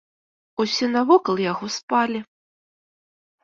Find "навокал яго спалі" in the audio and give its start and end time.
0.95-2.19